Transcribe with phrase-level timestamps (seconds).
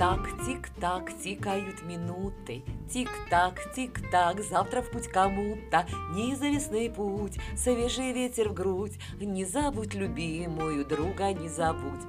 [0.00, 8.54] Тик-так, тик-так, тикают минуты, Тик-так, тик-так, завтра в путь кому-то, Неизвестный путь, свежий ветер в
[8.54, 12.00] грудь, Не забудь любимую, друга не забудь.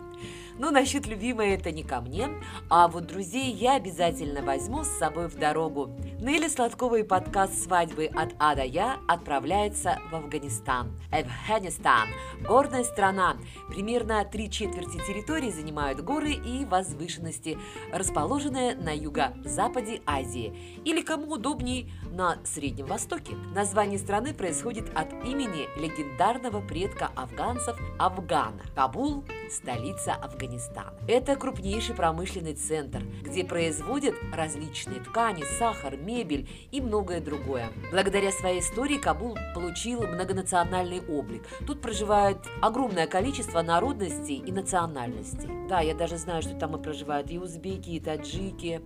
[0.57, 2.29] Ну, насчет любимой это не ко мне,
[2.69, 5.89] а вот друзей я обязательно возьму с собой в дорогу.
[6.19, 10.91] Нелли Сладкова и подкаст «Свадьбы от А до Я» отправляется в Афганистан.
[11.11, 12.09] Афганистан–
[12.47, 13.37] горная страна.
[13.69, 17.57] Примерно три четверти территории занимают горы и возвышенности,
[17.91, 20.81] расположенные на юго-западе Азии.
[20.85, 23.33] Или, кому удобней, на Среднем Востоке.
[23.55, 28.63] Название страны происходит от имени легендарного предка афганцев Афгана.
[28.75, 30.93] Кабул– столица Афганистана.
[31.07, 37.69] Это крупнейший промышленный центр, где производят различные ткани, сахар, мебель и многое другое.
[37.91, 41.43] Благодаря своей истории Кабул получил многонациональный облик.
[41.65, 45.49] Тут проживает огромное количество народностей и национальностей.
[45.67, 48.81] Да, я даже знаю, что там и проживают и узбеки, и таджики.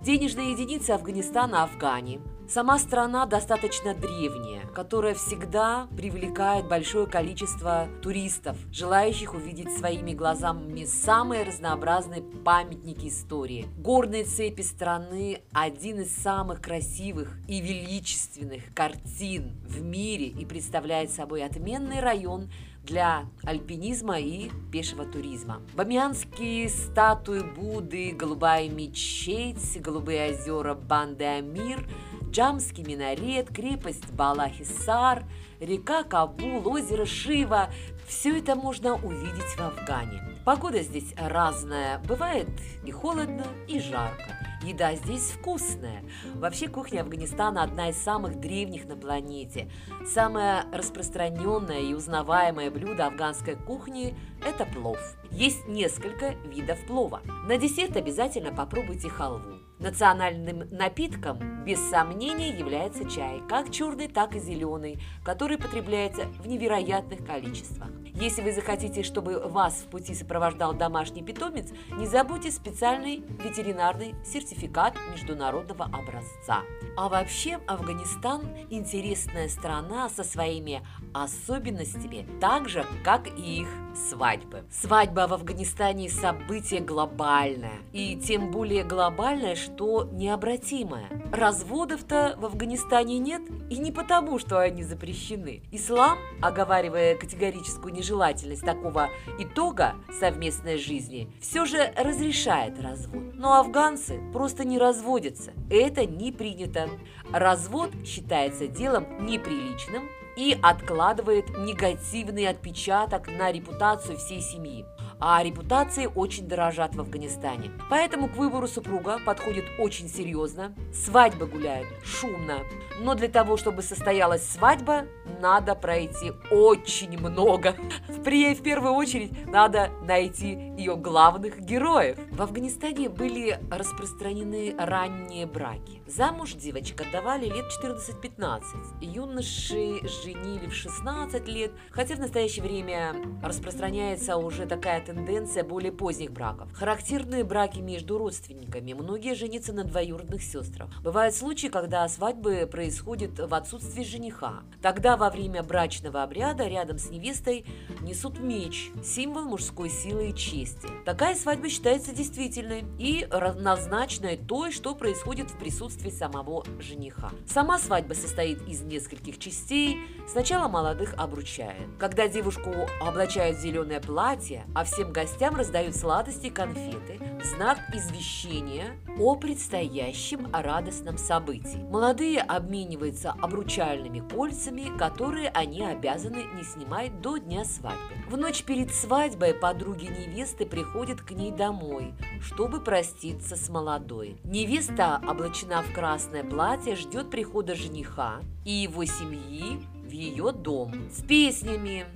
[0.00, 2.20] Денежная единица Афганистана– Афгани.
[2.52, 11.44] Сама страна достаточно древняя, которая всегда привлекает большое количество туристов, желающих увидеть своими глазами самые
[11.44, 13.68] разнообразные памятники истории.
[13.78, 21.44] Горные цепи страны– один из самых красивых и величественных картин в мире и представляет собой
[21.44, 22.50] отменный район
[22.84, 25.62] для альпинизма и пешего туризма.
[25.72, 31.88] Бамианские статуи Будды, голубая мечеть, голубые озера Банды Амир–
[32.32, 35.24] Джамский минарет, крепость Балахисар,
[35.60, 37.68] река Кабул, озеро Шива–
[38.08, 40.22] все это можно увидеть в Афгане.
[40.46, 42.48] Погода здесь разная, бывает
[42.86, 44.38] и холодно, и жарко.
[44.62, 46.04] Еда здесь вкусная.
[46.34, 49.70] Вообще кухня Афганистана одна из самых древних на планете.
[50.06, 54.98] Самое распространенное и узнаваемое блюдо афганской кухни– это плов.
[55.30, 57.20] Есть несколько видов плова.
[57.46, 59.61] На десерт обязательно попробуйте халву.
[59.82, 67.26] Национальным напитком, без сомнения, является чай, как черный, так и зеленый, который потребляется в невероятных
[67.26, 67.90] количествах.
[68.14, 74.94] Если вы захотите, чтобы вас в пути сопровождал домашний питомец, не забудьте специальный ветеринарный сертификат
[75.12, 76.62] международного образца.
[76.94, 80.82] А вообще Афганистан– интересная страна со своими
[81.14, 83.68] особенностями, так же, как и их
[84.10, 84.64] свадьбы.
[84.70, 91.08] Свадьба в Афганистане– событие глобальное, и тем более глобальное, что необратимое.
[91.32, 95.62] Разводов-то в Афганистане нет, и не потому, что они запрещены.
[95.72, 103.34] Ислам, оговаривая категорическую нежелательность такого итога совместной жизни, все же разрешает развод.
[103.34, 105.52] Но афганцы просто не разводятся.
[105.70, 106.88] Это не принято.
[107.32, 114.86] Развод считается делом неприличным, и откладывает негативный отпечаток на репутацию всей семьи
[115.24, 117.70] а репутации очень дорожат в Афганистане.
[117.88, 120.74] Поэтому к выбору супруга подходит очень серьезно.
[120.92, 122.58] Свадьбы гуляют шумно.
[123.00, 125.06] Но для того, чтобы состоялась свадьба,
[125.40, 127.76] надо пройти очень много.
[128.08, 132.18] В, в первую очередь надо найти ее главных героев.
[132.32, 136.01] В Афганистане были распространены ранние браки.
[136.14, 138.62] Замуж девочка давали лет 14-15.
[139.00, 146.30] Юноши женили в 16 лет, хотя в настоящее время распространяется уже такая тенденция более поздних
[146.30, 146.70] браков.
[146.74, 148.92] Характерные браки между родственниками.
[148.92, 150.90] Многие женятся на двоюродных сестрах.
[151.02, 154.64] Бывают случаи, когда свадьбы происходят в отсутствии жениха.
[154.82, 157.64] Тогда во время брачного обряда рядом с невестой
[158.02, 160.88] несут меч, символ мужской силы и чести.
[161.06, 167.30] Такая свадьба считается действительной и равнозначной той, что происходит в присутствии самого жениха.
[167.46, 169.98] Сама свадьба состоит из нескольких частей.
[170.26, 171.90] Сначала молодых обручают.
[171.98, 172.70] Когда девушку
[173.00, 179.34] облачают в зеленое платье, а все всем гостям раздают сладости и конфеты знак извещения о
[179.34, 181.84] предстоящем радостном событии.
[181.90, 187.98] Молодые обмениваются обручальными кольцами, которые они обязаны не снимать до дня свадьбы.
[188.28, 194.38] В ночь перед свадьбой подруги невесты приходят к ней домой, чтобы проститься с молодой.
[194.44, 201.22] Невеста, облачена в красное платье, ждет прихода жениха и его семьи в ее дом с
[201.22, 202.06] песнями,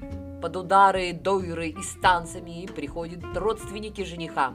[0.40, 4.54] под удары, дойры и станциями приходят родственники жениха.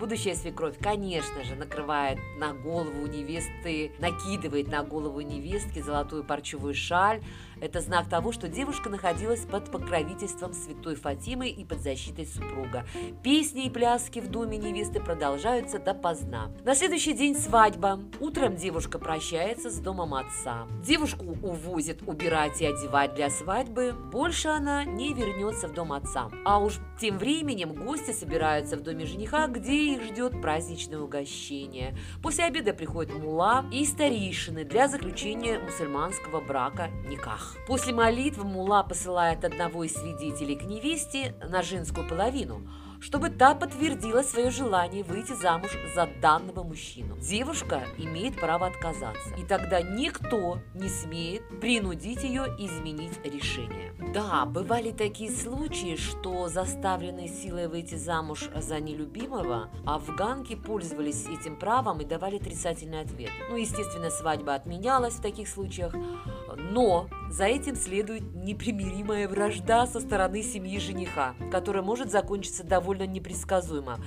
[0.00, 7.20] Будущая свекровь, конечно же, накрывает на голову невесты, накидывает на голову невестки золотую парчевую шаль.
[7.60, 12.86] Это знак того, что девушка находилась под покровительством святой Фатимы и под защитой супруга.
[13.22, 16.50] Песни и пляски в доме невесты продолжаются допоздна.
[16.64, 18.00] На следующий день свадьба.
[18.20, 20.66] Утром девушка прощается с домом отца.
[20.84, 23.92] Девушку увозят убирать и одевать для свадьбы.
[23.92, 26.30] Больше она не вернется в дом отца.
[26.44, 31.96] А уж тем временем гости собираются в доме жениха, где их ждет праздничное угощение.
[32.22, 37.47] После обеда приходит мула и старейшины для заключения мусульманского брака никах.
[37.66, 42.68] После молитвы мула посылает одного из свидетелей к невесте на женскую половину–
[43.00, 47.16] чтобы та подтвердила свое желание выйти замуж за данного мужчину.
[47.18, 53.94] Девушка имеет право отказаться, и тогда никто не смеет принудить ее изменить решение.
[54.12, 62.00] Да, бывали такие случаи, что заставленные силой выйти замуж за нелюбимого, афганки пользовались этим правом
[62.00, 63.30] и давали отрицательный ответ.
[63.50, 65.94] Ну, естественно, свадьба отменялась в таких случаях,
[66.56, 73.98] но за этим следует непримиримая вражда со стороны семьи жениха, которая может закончиться довольно непредсказуемо.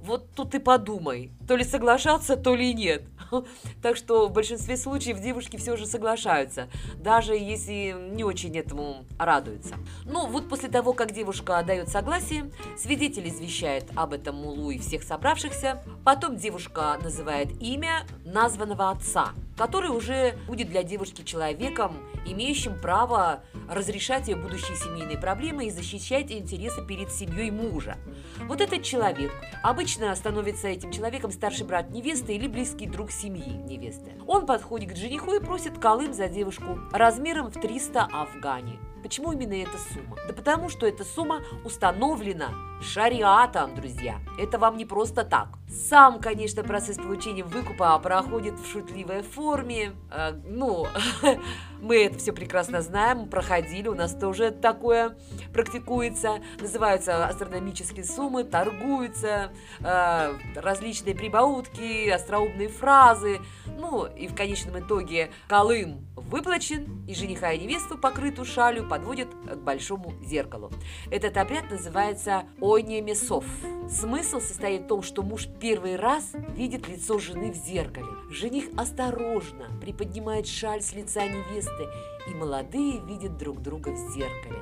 [0.00, 3.02] Вот тут и подумай, то ли соглашаться, то ли нет.
[3.82, 9.76] Так что в большинстве случаев девушки все же соглашаются, даже если не очень этому радуются.
[10.04, 15.02] Ну, вот после того, как девушка дает согласие, свидетель извещает об этом мулу и всех
[15.02, 15.82] собравшихся.
[16.04, 24.26] Потом девушка называет имя названного отца, который уже будет для девушки человеком, имеющим право разрешать
[24.28, 27.98] ее будущие семейные проблемы и защищать интересы перед семьей мужа.
[28.46, 29.30] Вот этот человек
[29.62, 34.12] обычно становится этим человеком старший брат невесты или близкий друг семьи невесты.
[34.26, 38.78] Он подходит к жениху и просит колым за девушку размером в 300 афгани.
[39.02, 40.16] Почему именно эта сумма?
[40.26, 42.50] Да потому что эта сумма установлена
[42.82, 44.20] шариатом, друзья.
[44.38, 45.48] Это вам не просто так.
[45.68, 49.92] Сам, конечно, процесс получения выкупа проходит в шутливой форме.
[50.10, 50.86] Э, ну,
[51.80, 55.16] мы это все прекрасно знаем, проходили, у нас тоже такое
[55.52, 56.40] практикуется.
[56.58, 63.40] Называются астрономические суммы, торгуются, э, различные прибаутки, остроумные фразы.
[63.78, 69.56] Ну, и в конечном итоге Колым выплачен, и жениха и невесту, покрытую шалью, подводят к
[69.56, 70.70] большому зеркалу.
[71.10, 73.44] Этот обряд называется «ойния месов».
[73.88, 78.06] Смысл состоит в том, что муж первый раз видит лицо жены в зеркале.
[78.30, 81.88] Жених осторожно приподнимает шаль с лица невесты,
[82.28, 84.60] и молодые видят друг друга в зеркале.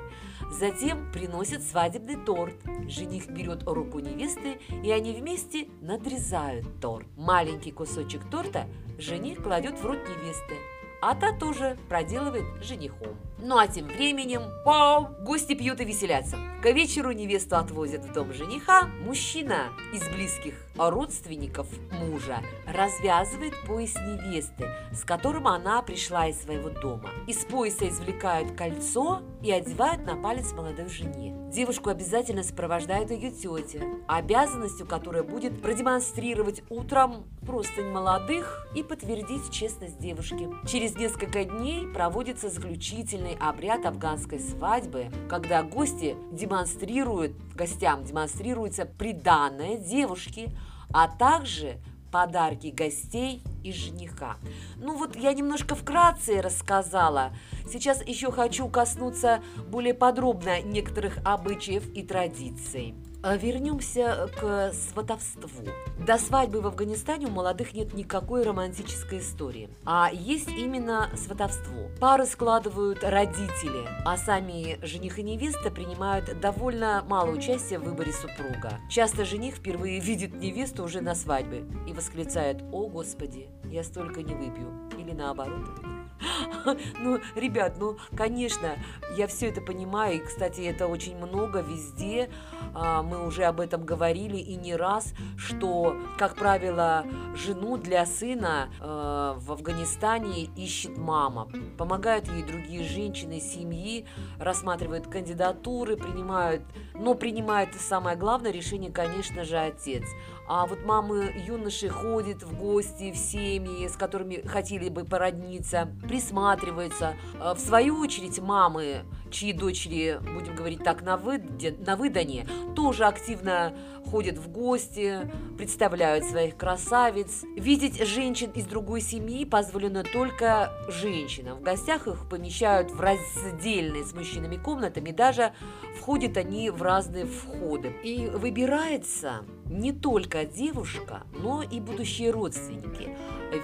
[0.51, 2.57] Затем приносят свадебный торт.
[2.89, 7.07] Жених берет руку невесты, и они вместе надрезают торт.
[7.17, 8.67] Маленький кусочек торта
[8.99, 10.57] жених кладет в рот невесты,
[11.01, 13.17] а та тоже проделывает женихом.
[13.41, 16.37] Ну а тем временем, вау, гости пьют и веселятся.
[16.61, 18.87] К вечеру невесту отвозят в дом жениха.
[19.05, 27.11] Мужчина из близких родственников мужа развязывает пояс невесты, с которым она пришла из своего дома.
[27.29, 31.33] Из пояса извлекают кольцо и одевают на палец молодой жене.
[31.53, 39.99] Девушку обязательно сопровождает ее тетя, обязанностью которой будет продемонстрировать утром простынь молодых и подтвердить честность
[39.99, 40.49] девушки.
[40.67, 49.77] Через несколько дней проводится заключительный традиционный обряд афганской свадьбы, когда гости демонстрируют, гостям демонстрируется приданное
[49.77, 50.51] девушки,
[50.93, 51.79] а также
[52.11, 54.37] подарки гостей и жениха.
[54.77, 57.33] Ну вот я немножко вкратце рассказала.
[57.71, 62.95] Сейчас еще хочу коснуться более подробно некоторых обычаев и традиций.
[63.21, 65.69] А вернемся к сватовству.
[66.07, 71.91] До свадьбы в Афганистане у молодых нет никакой романтической истории, а есть именно сватовство.
[72.01, 78.79] Пары складывают родители, а сами жених и невеста принимают довольно мало участия в выборе супруга.
[78.89, 84.35] Часто жених впервые видит невесту уже на свадьбе и восклицает «О, Господи, я столько не
[84.35, 85.98] выпью» или наоборот.
[87.01, 88.77] Ну, ребят, ну, конечно,
[89.17, 92.29] я все это понимаю, и, кстати, это очень много везде,
[92.75, 98.69] а, мы уже об этом говорили и не раз, что, как правило, жену для сына
[98.81, 104.07] э, в Афганистане ищет мама, помогают ей другие женщины семьи,
[104.39, 106.63] рассматривают кандидатуры, принимают,
[106.95, 110.05] но принимает самое главное решение, конечно же, отец.
[110.49, 117.17] А вот мамы юноши ходят в гости в семьи, с которыми хотели бы породниться, присматриваются.
[117.39, 123.05] А в свою очередь мамы, чьи дочери, будем говорить так, на, выде, на выдане, тоже
[123.05, 123.75] активно
[124.11, 127.45] ходят в гости, представляют своих красавиц.
[127.57, 131.59] Видеть женщин из другой семьи позволено только женщинам.
[131.59, 135.53] В гостях их помещают в раздельные с мужчинами комнатами, даже
[135.99, 137.95] входят они в разные входы.
[138.03, 143.17] И выбирается не только девушка, но и будущие родственники.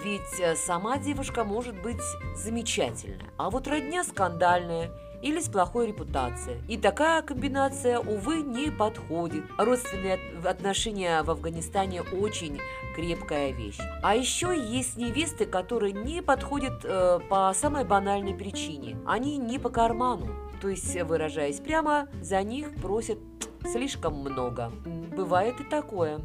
[0.04, 2.00] Ведь сама девушка может быть
[2.36, 4.90] замечательная, а вот родня скандальная
[5.24, 6.58] или с плохой репутацией.
[6.68, 9.44] И такая комбинация, увы, не подходит.
[9.58, 12.60] Родственные отношения в Афганистане очень
[12.94, 13.78] крепкая вещь.
[14.02, 18.98] А еще есть невесты, которые не подходят э, по самой банальной причине.
[19.06, 20.26] Они не по карману.
[20.60, 23.18] То есть, выражаясь прямо, за них просят
[23.64, 24.70] слишком много.
[25.16, 26.20] Бывает и такое.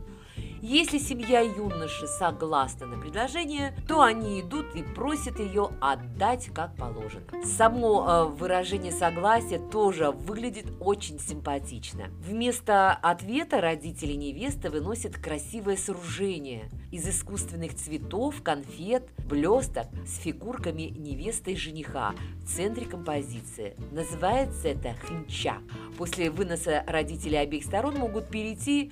[0.61, 7.23] Если семья юноши согласна на предложение, то они идут и просят ее отдать как положено.
[7.45, 12.09] Само э, выражение согласия тоже выглядит очень симпатично.
[12.19, 21.53] Вместо ответа родители невесты выносят красивое сооружение из искусственных цветов, конфет, блесток с фигурками невесты
[21.53, 22.13] и жениха
[22.43, 23.75] в центре композиции.
[23.91, 25.57] Называется это хинча.
[25.97, 28.91] После выноса родители обеих сторон могут перейти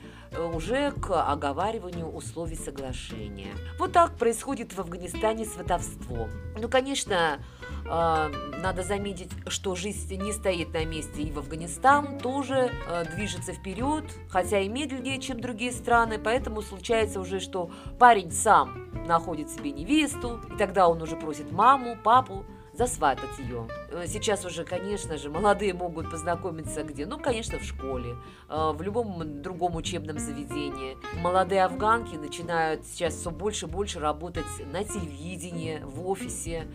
[0.53, 3.53] уже к оговариванию условий соглашения.
[3.79, 6.29] Вот так происходит в Афганистане сватовство.
[6.59, 7.39] Ну, конечно,
[7.85, 8.31] э,
[8.61, 14.05] надо заметить, что жизнь не стоит на месте, и в Афганистан тоже э, движется вперед,
[14.29, 20.41] хотя и медленнее, чем другие страны, поэтому случается уже, что парень сам находит себе невесту,
[20.53, 22.45] и тогда он уже просит маму, папу
[22.77, 23.67] засватать ее.
[23.89, 27.05] Э, сейчас уже, конечно же, молодые могут познакомиться где?
[27.05, 28.15] Ну, конечно, в школе,
[28.49, 30.97] э, в любом другом учебном заведении.
[31.19, 36.67] Молодые афганки начинают сейчас все больше и больше работать на телевидении, в офисе,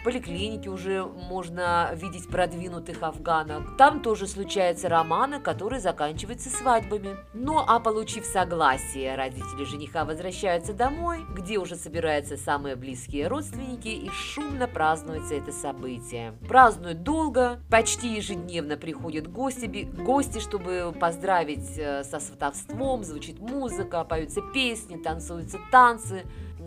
[0.00, 3.76] в поликлинике уже можно видеть продвинутых афганок.
[3.76, 7.16] Там тоже случаются романы, которые заканчиваются свадьбами.
[7.34, 14.08] Ну а получив согласие, родители жениха возвращаются домой, где уже собираются самые близкие родственники и
[14.08, 16.32] шумно празднуется это событие.
[16.48, 24.40] Празднуют долго, почти ежедневно приходят гости, гости, чтобы поздравить э, со сватовством, звучит музыка, поются
[24.54, 26.24] песни, танцуются танцы.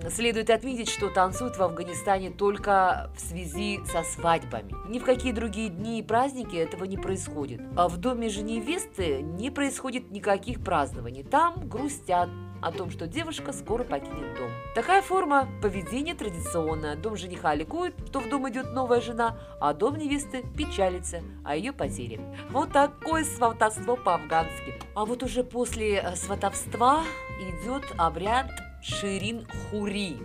[0.10, 4.74] Следует отметить, что танцуют в Афганистане только в связи со свадьбами.
[4.90, 7.62] Ни в какие другие дни и праздники этого не происходит.
[7.76, 11.24] А в доме же невесты не происходит никаких празднований.
[11.24, 12.30] Там грустят,
[12.64, 14.50] о том, что девушка скоро покинет дом.
[14.74, 16.96] Такая форма поведения традиционная.
[16.96, 21.74] Дом жениха ликует, что в дом идет новая жена, а дом невесты печалится о ее
[21.74, 22.22] потере.
[22.50, 24.76] Вот такое сватовство по-афгански.
[24.96, 27.04] А вот уже после сватовства
[27.42, 28.50] идет обряд
[28.84, 30.18] Ширин Хури.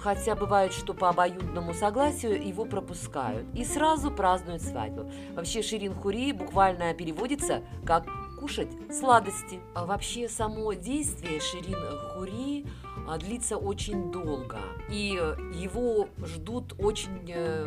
[0.00, 5.10] Хотя бывает, что по обоюдному согласию его пропускают и сразу празднуют свадьбу.
[5.34, 8.06] Вообще Ширин Хури буквально переводится как
[8.38, 9.60] кушать сладости.
[9.74, 11.78] А вообще само действие Ширин
[12.12, 12.66] Хури
[13.08, 14.58] а, длится очень долго.
[14.88, 15.18] И
[15.54, 17.66] его ждут очень э,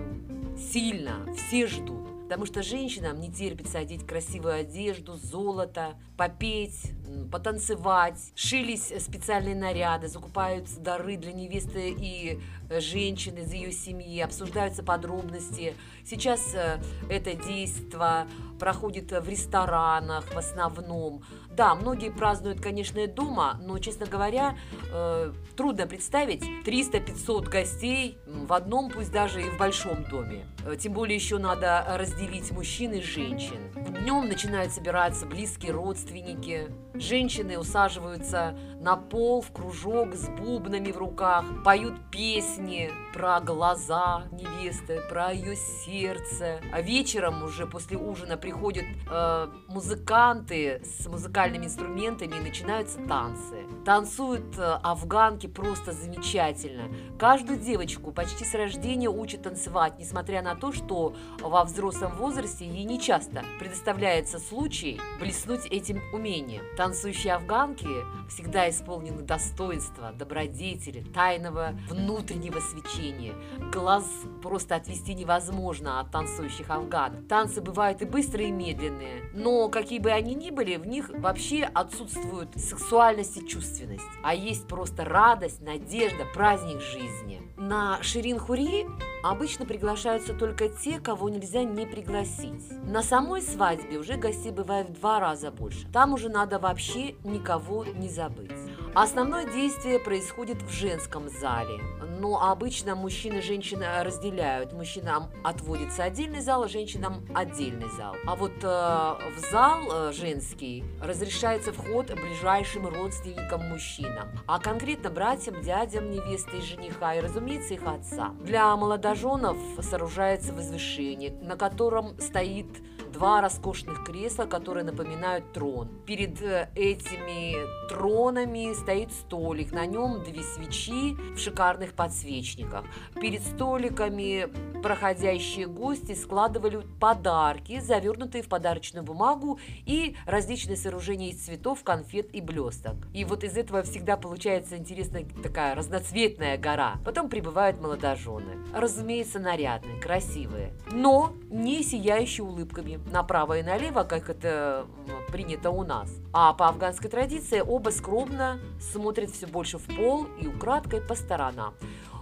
[0.57, 2.07] сильно, все ждут.
[2.23, 6.91] Потому что женщинам не терпится одеть красивую одежду, золото, попеть,
[7.31, 8.31] потанцевать.
[8.35, 15.75] Шились специальные наряды, закупаются дары для невесты и э, женщин из ее семьи, обсуждаются подробности.
[16.05, 18.27] Сейчас э, это действо
[18.59, 21.23] проходит в ресторанах в основном.
[21.51, 24.57] Да, многие празднуют, конечно, дома, но, честно говоря,
[24.91, 30.45] э, трудно представить 300-500 гостей в одном, пусть даже и в большом доме.
[30.67, 33.57] Э, тем более еще надо разделить мужчин и женщин.
[34.01, 36.69] Днем начинают собираться близкие родственники.
[36.93, 45.01] Женщины усаживаются на пол в кружок с бубнами в руках, поют песни про глаза невесты,
[45.09, 46.59] про ее сердце.
[46.71, 53.65] А вечером уже после ужина приходят э, музыканты с музыкальными инструментами и начинаются танцы.
[53.85, 56.93] Танцуют э, афганки просто замечательно.
[57.17, 62.83] Каждую девочку почти с рождения учат танцевать, несмотря на то, что во взрослом возрасте ей
[62.83, 66.63] не часто предоставляется случай блеснуть этим умением.
[66.75, 67.87] Танцующие афганки
[68.29, 73.33] всегда исполнены достоинства, добродетели, тайного внутреннего свечения.
[73.71, 74.05] Глаз
[74.41, 77.27] просто отвести невозможно от танцующих афганок.
[77.27, 81.63] Танцы бывают и быстрые, и медленные, но какие бы они ни были, в них вообще
[81.63, 87.41] отсутствует сексуальность и чувственность, а есть просто радость, надежда, праздник жизни.
[87.57, 88.87] На Ширин-Хури
[89.23, 92.71] обычно приглашаются только те, кого нельзя не пригласить.
[92.83, 95.87] На самой свадьбе уже гостей бывает в два раза больше.
[95.91, 98.51] Там уже надо вообще никого не забыть.
[98.99, 101.79] Основное действие происходит в женском зале.
[102.19, 104.73] Но обычно мужчины и женщины разделяют.
[104.73, 108.15] Мужчинам отводится отдельный зал, а женщинам отдельный зал.
[108.25, 115.61] А вот э, в зал э, женский разрешается вход ближайшим родственникам мужчинам, а конкретно братьям,
[115.61, 118.33] дядям невесты и жениха, и, разумеется, их отца.
[118.41, 122.81] Для молодоженов сооружается возвышение, на котором стоит
[123.17, 125.89] два роскошных кресла, которые напоминают трон.
[126.05, 127.55] Перед э, этими
[127.89, 132.85] тронами стоит столик, на нем две свечи в шикарных подсвечниках.
[133.19, 134.47] Перед столиками
[134.81, 142.41] проходящие гости складывали подарки, завернутые в подарочную бумагу и различные сооружения из цветов, конфет и
[142.41, 142.95] блесток.
[143.13, 146.95] И вот из этого всегда получается интересная такая разноцветная гора.
[147.05, 148.65] Потом прибывают молодожены.
[148.73, 154.85] Разумеется, нарядные, красивые, но не сияющие улыбками направо и налево, как это
[155.31, 156.11] принято у нас.
[156.33, 161.73] А по афганской традиции оба скромно смотрят все больше в пол и украдкой по сторонам.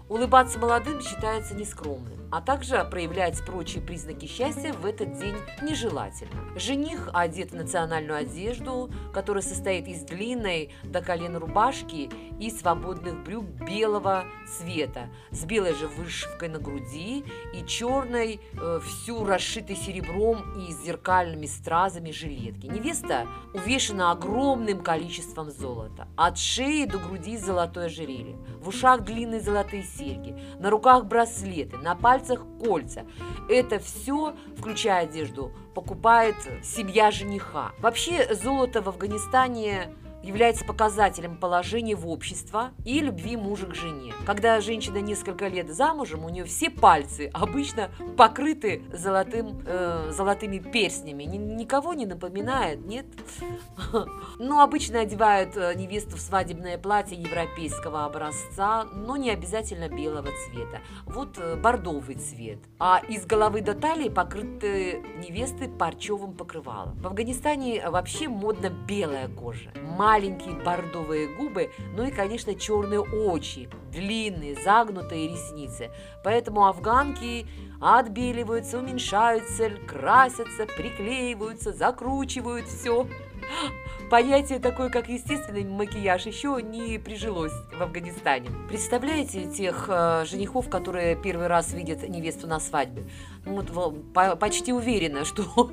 [0.07, 6.59] Улыбаться молодым считается нескромным а также проявлять прочие признаки счастья в этот день нежелательно.
[6.59, 13.45] Жених одет в национальную одежду, которая состоит из длинной до колена рубашки и свободных брюк
[13.45, 17.23] белого цвета, с белой же вышивкой на груди
[17.53, 22.65] и черной, э, всю расшитой серебром и зеркальными стразами жилетки.
[22.65, 26.09] Невеста увешана огромным количеством золота.
[26.17, 31.95] От шеи до груди золотое ожерелье, в ушах длинные золотые серьги, на руках браслеты, на
[31.95, 33.05] пальцах пальцах кольца.
[33.49, 37.71] Это все, включая одежду, покупает семья жениха.
[37.79, 39.93] Вообще золото в Афганистане
[40.25, 44.13] является показателем положения в общество и любви мужа к жене.
[44.25, 51.23] Когда женщина несколько лет замужем, у нее все пальцы обычно покрыты золотым, э, золотыми перстнями.
[51.23, 53.05] Ни, никого не напоминает, нет?
[54.37, 60.81] Ну, обычно одевают э, невесту в свадебное платье европейского образца, но не обязательно белого цвета.
[61.05, 62.59] Вот э, бордовый цвет.
[62.79, 66.97] А из головы до талии покрыты невесты парчевым покрывалом.
[66.99, 69.71] В Афганистане вообще модно белая кожа
[70.15, 75.91] маленькие бордовые губы, ну и, конечно, черные очи, длинные, загнутые ресницы.
[76.23, 77.45] Поэтому афганки
[77.81, 83.07] отбеливаются, уменьшаются, красятся, приклеиваются, закручивают все.
[84.09, 88.49] Понятие такое, как естественный макияж, еще не прижилось в Афганистане.
[88.69, 93.03] Представляете тех э, женихов, которые первый раз видят невесту на свадьбе?
[93.45, 95.71] Ну, вот, по, почти уверена, что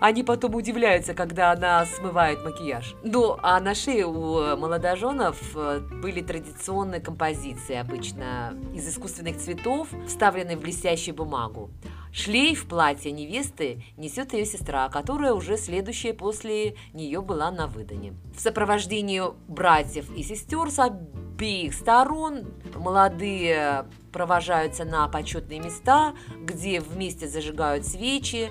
[0.00, 2.94] они потом удивляются, когда она смывает макияж.
[3.02, 10.56] Ну, а на шее у молодоженов э, были традиционные композиции, обычно из искусственных цветов, вставленные
[10.56, 11.70] в блестящую бумагу.
[12.12, 18.14] Шлейф платья невесты несет ее сестра, которая уже следующая после нее была на выдане.
[18.36, 22.44] В сопровождении братьев и сестер с обеих сторон
[22.76, 28.50] молодые провожаются на почетные места, где вместе зажигают свечи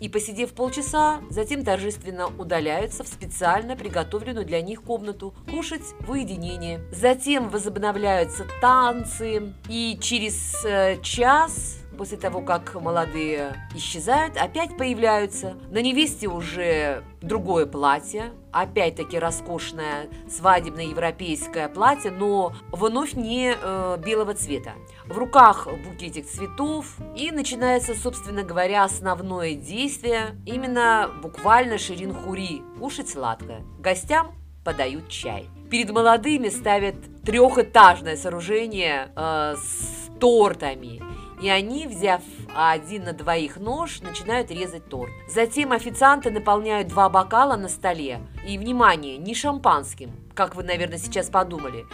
[0.00, 6.80] и, посидев полчаса, затем торжественно удаляются в специально приготовленную для них комнату кушать в уединении.
[6.90, 15.56] Затем возобновляются танцы, и через э, час после того, как молодые исчезают, опять появляются.
[15.70, 24.34] На невесте уже другое платье, опять-таки роскошное свадебное европейское платье, но вновь не э, белого
[24.34, 24.74] цвета.
[25.06, 33.62] В руках букетик цветов, и начинается, собственно говоря, основное действие, именно буквально ширин-хури, кушать сладкое.
[33.80, 34.34] Гостям
[34.64, 35.48] подают чай.
[35.68, 41.02] Перед молодыми ставят трехэтажное сооружение э, с тортами
[41.40, 42.22] и они, взяв
[42.54, 45.12] один на двоих нож, начинают резать торт.
[45.28, 48.20] Затем официанты наполняют два бокала на столе.
[48.46, 51.86] И, внимание, не шампанским, как вы, наверное, сейчас подумали.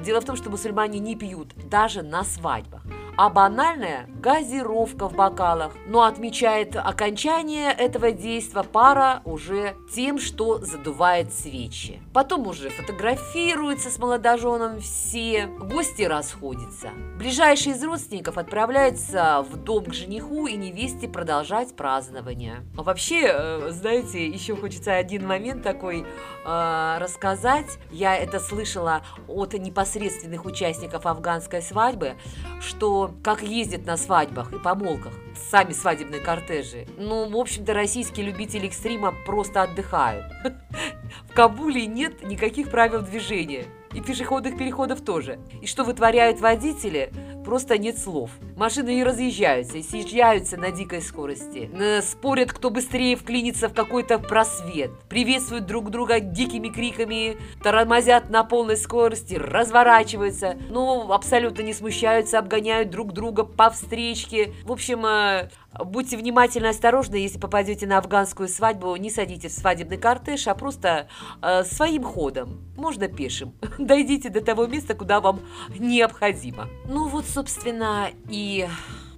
[0.00, 2.82] Дело в том, что мусульмане не пьют даже на свадьбах
[3.16, 5.72] а банальная газировка в бокалах.
[5.86, 12.00] Но отмечает окончание этого действия пара уже тем, что задувает свечи.
[12.12, 16.90] Потом уже фотографируются с молодоженом все, гости расходятся.
[17.18, 22.64] Ближайшие из родственников отправляются в дом к жениху и невесте продолжать празднование.
[22.76, 26.06] А вообще, э, знаете, еще хочется один момент такой
[26.44, 27.78] э, рассказать.
[27.90, 32.14] Я это слышала от непосредственных участников афганской свадьбы,
[32.60, 35.12] что как ездят на свадьбах и помолках,
[35.50, 36.86] сами свадебные кортежи.
[36.96, 40.26] Ну, в общем-то, российские любители экстрима просто отдыхают.
[41.28, 43.66] В Кабуле нет никаких правил движения.
[43.92, 45.38] И пешеходных переходов тоже.
[45.60, 47.12] И что вытворяют водители,
[47.44, 48.30] просто нет слов.
[48.56, 51.70] Машины не разъезжаются и съезжаются на дикой скорости.
[52.02, 54.90] Спорят, кто быстрее вклинится в какой-то просвет.
[55.08, 60.56] Приветствуют друг друга дикими криками, тормозят на полной скорости, разворачиваются.
[60.68, 64.52] Но абсолютно не смущаются, обгоняют друг друга по встречке.
[64.64, 69.96] В общем, э, Будьте внимательны осторожны, если попадете на афганскую свадьбу, не садитесь в свадебный
[69.96, 71.08] кортеж, а просто
[71.40, 73.54] э, своим ходом, можно пешим.
[73.78, 75.40] Дойдите до того места, куда вам
[75.78, 76.68] необходимо.
[76.86, 78.68] Ну вот, собственно, и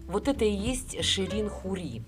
[0.07, 2.03] вот это и есть Ширин Хури.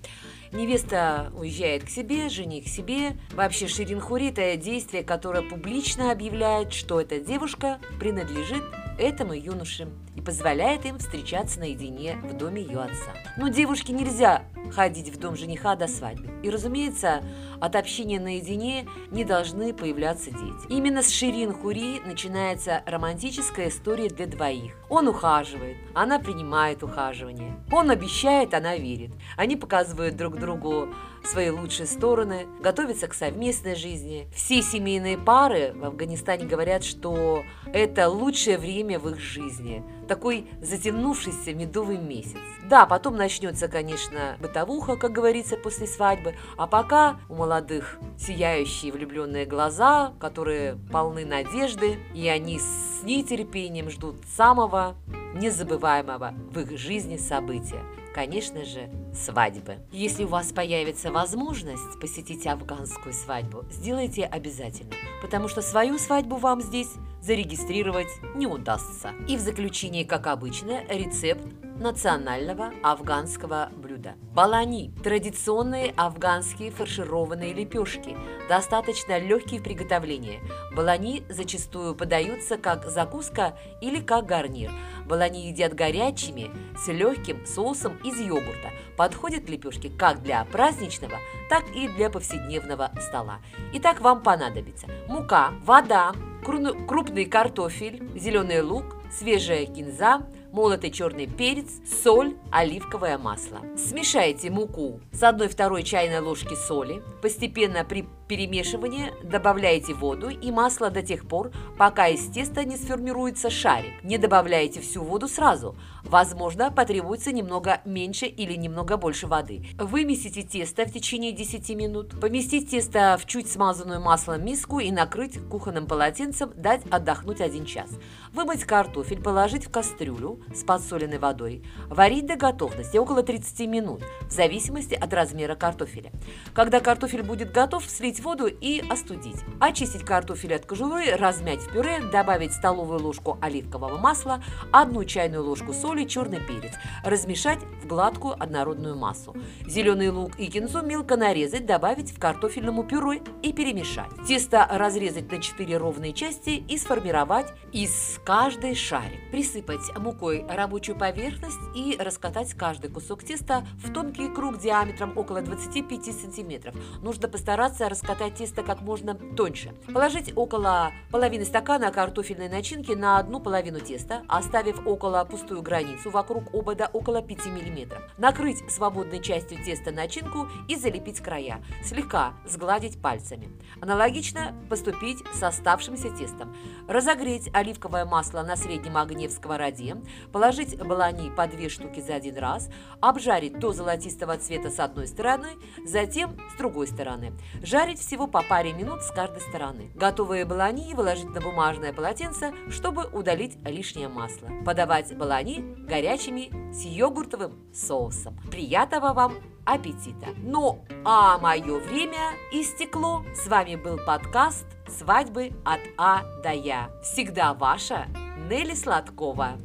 [0.53, 3.17] Невеста уезжает к себе, жених к себе.
[3.33, 8.63] Вообще Ширин Хури– это действие, которое публично объявляет, что эта девушка принадлежит
[8.97, 13.13] этому юноше и позволяет им встречаться наедине в доме ее отца.
[13.37, 16.29] Но девушке нельзя ходить в дом жениха до свадьбы.
[16.43, 17.23] И, разумеется,
[17.61, 20.67] от общения наедине не должны появляться дети.
[20.69, 24.73] Именно с Ширин Хури начинается романтическая история для двоих.
[24.89, 27.55] Он ухаживает, она принимает ухаживание.
[27.71, 29.11] Он обещает, она верит.
[29.37, 30.89] Они показывают друг другу
[31.23, 34.27] свои лучшие стороны, готовятся к совместной жизни.
[34.33, 39.83] Все семейные пары в Афганистане говорят, что это лучшее время в их жизни.
[40.07, 42.37] Такой затянувшийся медовый месяц.
[42.69, 49.45] Да, потом начнется, конечно, бытовуха, как говорится, после свадьбы, а пока у молодых сияющие влюбленные
[49.45, 54.95] глаза, которые полны надежды, и они с нетерпением ждут самого
[55.33, 57.83] незабываемого в их жизни события
[58.17, 59.77] конечно же, свадьбы.
[59.91, 66.63] Если у вас появится возможность посетить афганскую свадьбу, сделайте обязательно, потому что свою свадьбу вам
[66.63, 66.89] здесь
[67.21, 69.11] зарегистрировать не удастся.
[69.27, 71.45] И в заключение, как обычно, рецепт
[71.79, 74.15] национального афганского блюда.
[74.33, 78.15] Балани– традиционные афганские фаршированные лепешки,
[78.47, 80.39] достаточно легкие в приготовлении.
[80.75, 84.71] Балани зачастую подаются как закуска или как гарнир.
[85.05, 88.71] Балани едят горячими, с легким соусом из йогурта.
[88.95, 91.17] Подходят лепешки как для праздничного,
[91.49, 93.39] так и для повседневного стола.
[93.73, 100.21] Итак, вам понадобится мука, вода, крупный картофель, зеленый лук, свежая кинза,
[100.57, 101.67] молотый черный перец,
[102.03, 103.59] соль, оливковое масло.
[103.77, 107.03] Смешайте муку с 1-2 чайной ложки соли.
[107.21, 113.49] Постепенно при перемешивании добавляйте воду и масло до тех пор, пока из теста не сформируется
[113.49, 114.03] шарик.
[114.03, 115.75] Не добавляйте всю воду сразу.
[116.03, 119.67] Возможно, потребуется немного меньше или немного больше воды.
[119.77, 122.19] Вымесите тесто в течение 10 минут.
[122.19, 127.91] Поместить тесто в чуть смазанную маслом миску и накрыть кухонным полотенцем, дать отдохнуть 1 час.
[128.33, 131.63] Вымыть картофель, положить в кастрюлю с подсоленной водой.
[131.89, 136.11] Варить до готовности около 30 минут, в зависимости от размера картофеля.
[136.53, 139.43] Когда картофель будет готов, слить воду и остудить.
[139.59, 145.73] Очистить картофель от кожуры, размять в пюре, добавить столовую ложку оливкового масла, одну чайную ложку
[145.73, 146.73] соли, черный перец.
[147.03, 149.35] Размешать в гладкую однородную массу.
[149.65, 154.09] Зеленый лук и кинзу мелко нарезать, добавить в картофельному пюре и перемешать.
[154.27, 159.31] Тесто разрезать на 4 ровные части и сформировать из каждой шарик.
[159.31, 166.05] Присыпать мукой рабочую поверхность и раскатать каждый кусок теста в тонкий круг диаметром около 25
[166.05, 166.75] сантиметров.
[167.01, 169.73] Нужно постараться раскатать тесто как можно тоньше.
[169.93, 176.53] Положить около половины стакана картофельной начинки на одну половину теста, оставив около пустую границу вокруг
[176.53, 178.01] обода около 5 мм.
[178.17, 181.63] Накрыть свободной частью теста начинку и залепить края.
[181.83, 183.49] Слегка сгладить пальцами.
[183.81, 186.55] Аналогично поступить с оставшимся тестом.
[186.87, 189.97] Разогреть оливковое масло на среднем огне в сковороде,
[190.31, 192.69] положить балани по две штуки за один раз,
[193.01, 195.49] обжарить до золотистого цвета с одной стороны,
[195.85, 197.33] затем с другой стороны.
[197.61, 199.91] Жарить всего по паре минут с каждой стороны.
[199.95, 204.49] Готовые балани выложить на бумажное полотенце, чтобы удалить лишнее масло.
[204.65, 208.39] Подавать балани горячими с йогуртовым соусом.
[208.51, 209.33] Приятного вам
[209.67, 210.27] аппетита!
[210.37, 213.23] Ну, а мое время истекло.
[213.35, 216.89] С вами был подкаст «Свадьбы от А до Я».
[217.03, 218.07] Всегда ваша
[218.49, 219.57] Нелли Сладкова.